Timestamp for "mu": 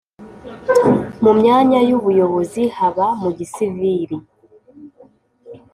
1.23-1.31, 3.21-3.29